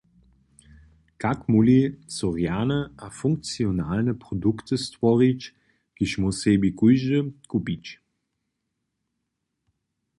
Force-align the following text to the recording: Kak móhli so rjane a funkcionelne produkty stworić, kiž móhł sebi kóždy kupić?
Kak 1.21 1.39
móhli 1.51 1.79
so 2.15 2.27
rjane 2.35 2.79
a 3.05 3.07
funkcionelne 3.19 4.13
produkty 4.23 4.75
stworić, 4.85 5.41
kiž 5.95 6.11
móhł 6.21 6.37
sebi 6.41 6.69
kóždy 6.79 7.19
kupić? 7.51 7.85